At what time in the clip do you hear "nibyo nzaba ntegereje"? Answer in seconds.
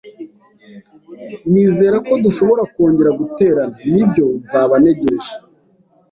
3.91-5.33